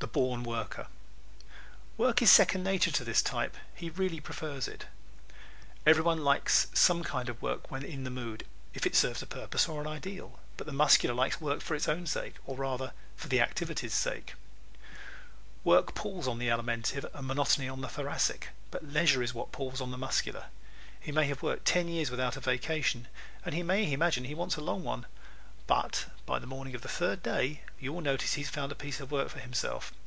[0.00, 0.84] The Born Worker¶
[1.98, 3.54] Work is second nature to this type.
[3.74, 4.86] He really prefers it.
[5.86, 9.68] Everyone likes some kind of work when in the mood if it serves a purpose
[9.68, 10.38] or an ideal.
[10.56, 14.36] But the Muscular likes work for its own sake or rather for the activity's sake.
[15.64, 19.82] Work palls on the Alimentive and monotony on the Thoracic, but leisure is what palls
[19.82, 20.46] on the Muscular.
[20.98, 23.06] He may have worked ten years without a vacation
[23.44, 25.04] and he may imagine he wants a long one,
[25.66, 28.74] but by the morning of the third day you will notice he has found a
[28.74, 29.92] piece of work for himself.